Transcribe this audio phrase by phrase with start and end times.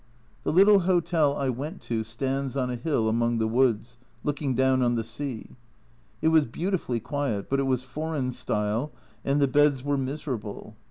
[0.41, 4.81] The little hotel I went to stands on a hill among the woods, looking down
[4.81, 5.51] on the sea;
[6.23, 8.91] it was beautifully quiet, but it was" foreign style,"
[9.23, 10.75] and the beds were miserable.